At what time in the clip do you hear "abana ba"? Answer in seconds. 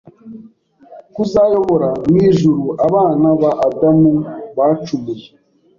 2.87-3.51